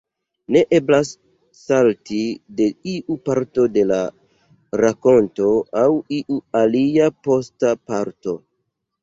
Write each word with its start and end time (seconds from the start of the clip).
Ne 0.53 0.61
eblas 0.75 1.09
salti 1.57 2.21
de 2.61 2.67
iu 2.93 3.17
parto 3.29 3.67
de 3.75 3.83
la 3.91 3.99
rakonto 4.83 5.51
al 5.83 5.95
iu 6.23 6.41
alia 6.63 7.13
posta 7.31 7.73
parto. 7.93 8.37